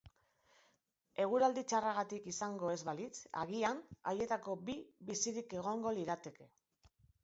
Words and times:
Eguraldi 1.25 1.65
txarragatik 1.73 2.25
izango 2.33 2.73
ez 2.77 2.79
balitz, 2.89 3.13
agian, 3.45 3.87
haietako 4.15 4.61
bi 4.67 4.81
bizirik 5.15 5.59
egongo 5.63 5.99
lirateke. 6.03 6.55